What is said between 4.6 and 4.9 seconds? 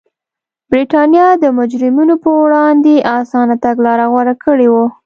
وه.